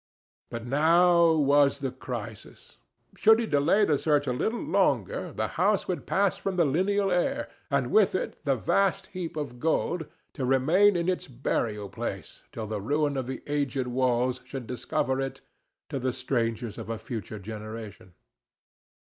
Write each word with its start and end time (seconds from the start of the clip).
But 0.49 0.65
now 0.65 1.31
was 1.33 1.77
the 1.77 1.91
crisis. 1.91 2.79
Should 3.15 3.37
he 3.39 3.45
delay 3.45 3.85
the 3.85 3.99
search 3.99 4.25
a 4.25 4.33
little 4.33 4.59
longer, 4.59 5.31
the 5.31 5.49
house 5.49 5.87
would 5.87 6.07
pass 6.07 6.37
from 6.37 6.55
the 6.55 6.65
lineal 6.65 7.11
heir, 7.11 7.49
and 7.69 7.91
with 7.91 8.15
it 8.15 8.43
the 8.43 8.55
vast 8.55 9.05
heap 9.13 9.37
of 9.37 9.59
gold, 9.59 10.07
to 10.33 10.43
remain 10.43 10.95
in 10.95 11.07
its 11.07 11.27
burial 11.27 11.87
place 11.87 12.41
till 12.51 12.65
the 12.65 12.81
ruin 12.81 13.15
of 13.15 13.27
the 13.27 13.43
aged 13.45 13.85
walls 13.85 14.41
should 14.43 14.65
discover 14.65 15.21
it 15.21 15.41
to 15.89 16.11
strangers 16.11 16.79
of 16.79 16.89
a 16.89 16.97
future 16.97 17.37
generation. 17.37 18.15